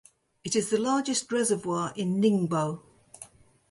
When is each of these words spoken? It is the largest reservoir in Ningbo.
It 0.43 0.55
is 0.55 0.71
the 0.71 0.79
largest 0.79 1.31
reservoir 1.31 1.93
in 1.95 2.19
Ningbo. 2.19 2.81